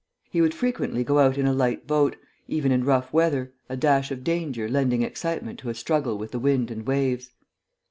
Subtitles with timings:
[0.31, 2.15] He would frequently go out alone in a light boat,
[2.47, 6.39] even in rough weather, a dash of danger lending excitement to a struggle with the
[6.39, 7.29] wind and waves.